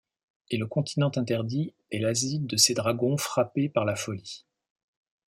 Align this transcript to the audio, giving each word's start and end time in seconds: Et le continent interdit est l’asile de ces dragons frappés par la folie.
Et 0.49 0.57
le 0.57 0.65
continent 0.65 1.11
interdit 1.15 1.75
est 1.91 1.99
l’asile 1.99 2.47
de 2.47 2.57
ces 2.57 2.73
dragons 2.73 3.17
frappés 3.17 3.69
par 3.69 3.85
la 3.85 3.95
folie. 3.95 4.47